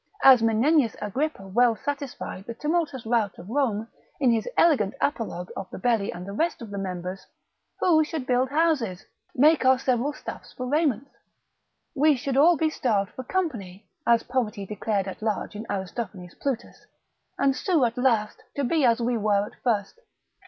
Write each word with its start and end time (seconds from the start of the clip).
As 0.23 0.41
Menenius 0.41 0.95
Agrippa 0.99 1.47
well 1.47 1.75
satisfied 1.75 2.45
the 2.47 2.55
tumultuous 2.55 3.05
rout 3.05 3.37
of 3.37 3.47
Rome, 3.51 3.87
in 4.19 4.31
his 4.31 4.47
elegant 4.57 4.95
apologue 4.99 5.51
of 5.55 5.69
the 5.69 5.77
belly 5.77 6.11
and 6.11 6.25
the 6.25 6.33
rest 6.33 6.59
of 6.59 6.71
the 6.71 6.79
members. 6.79 7.27
Who 7.81 8.03
should 8.03 8.25
build 8.25 8.49
houses, 8.49 9.05
make 9.35 9.63
our 9.63 9.77
several 9.77 10.11
stuffs 10.13 10.53
for 10.53 10.65
raiments? 10.65 11.11
We 11.93 12.15
should 12.15 12.35
all 12.35 12.57
be 12.57 12.71
starved 12.71 13.11
for 13.11 13.23
company, 13.23 13.85
as 14.07 14.23
Poverty 14.23 14.65
declared 14.65 15.07
at 15.07 15.21
large 15.21 15.55
in 15.55 15.67
Aristophanes' 15.69 16.33
Plutus, 16.33 16.83
and 17.37 17.55
sue 17.55 17.85
at 17.85 17.95
last 17.95 18.41
to 18.55 18.63
be 18.63 18.83
as 18.83 19.01
we 19.01 19.17
were 19.19 19.45
at 19.45 19.61
first. 19.63 19.99